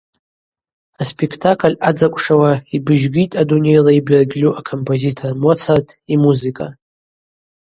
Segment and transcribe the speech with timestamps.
[1.01, 6.67] Аспектакль ъадзакӏвшауа йбыжьгитӏ адунейла йбергьльу акомпозитор Моцарт ймузыка.